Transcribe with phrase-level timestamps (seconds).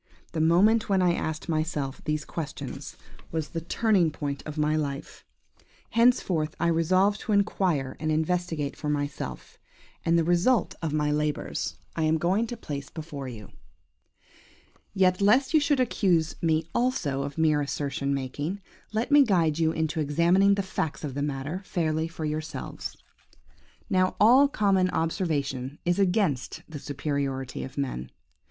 [0.31, 2.97] the moment when I asked myself these questions
[3.31, 5.23] was the turning point of my life.
[5.91, 9.59] Henceforth I resolved to inquire and investigate for myself,
[10.03, 13.51] and the result of my labours I am going to place before you.
[14.95, 18.59] "Yet, lest you should accuse me also of mere assertion making,
[18.93, 22.97] let me guide you into examining the facts of the matter fairly for yourselves.
[23.87, 28.09] "Now all common observation is against the superiority of man.